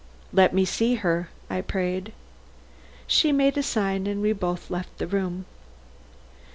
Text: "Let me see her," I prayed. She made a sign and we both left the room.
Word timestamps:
"Let 0.33 0.51
me 0.51 0.65
see 0.65 0.95
her," 0.95 1.29
I 1.47 1.61
prayed. 1.61 2.11
She 3.05 3.31
made 3.31 3.55
a 3.55 3.61
sign 3.61 4.07
and 4.07 4.19
we 4.19 4.33
both 4.33 4.71
left 4.71 4.97
the 4.97 5.05
room. 5.05 5.45